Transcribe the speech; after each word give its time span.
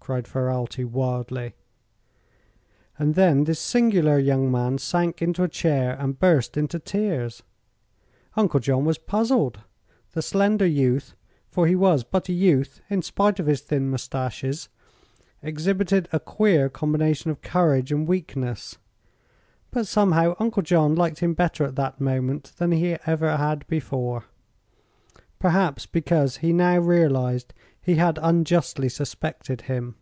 cried 0.00 0.24
Ferralti, 0.24 0.86
wildly. 0.86 1.52
And 2.98 3.14
then 3.14 3.44
this 3.44 3.60
singular 3.60 4.18
young 4.18 4.50
man 4.50 4.78
sank 4.78 5.20
into 5.20 5.42
a 5.42 5.48
chair 5.48 5.98
and 6.00 6.18
burst 6.18 6.56
into 6.56 6.78
tears. 6.78 7.42
Uncle 8.34 8.58
John 8.58 8.86
was 8.86 8.96
puzzled. 8.96 9.60
The 10.12 10.22
slender 10.22 10.64
youth 10.64 11.14
for 11.50 11.66
he 11.66 11.76
was 11.76 12.04
but 12.04 12.30
a 12.30 12.32
youth 12.32 12.80
in 12.88 13.02
spite 13.02 13.38
of 13.38 13.44
his 13.44 13.60
thin 13.60 13.90
moustaches 13.90 14.70
exhibited 15.42 16.08
a 16.10 16.18
queer 16.20 16.70
combination 16.70 17.30
of 17.30 17.42
courage 17.42 17.92
and 17.92 18.08
weakness; 18.08 18.78
but 19.70 19.86
somehow 19.86 20.34
Uncle 20.38 20.62
John 20.62 20.94
liked 20.94 21.18
him 21.18 21.34
better 21.34 21.64
at 21.64 21.76
that 21.76 22.00
moment 22.00 22.54
than 22.56 22.72
he 22.72 22.94
ever 23.04 23.36
had 23.36 23.66
before. 23.66 24.24
Perhaps 25.38 25.84
because 25.84 26.38
he 26.38 26.52
now 26.54 26.78
realized 26.78 27.52
he 27.80 27.94
had 27.94 28.18
unjustly 28.20 28.88
suspected 28.88 29.62
him. 29.62 29.94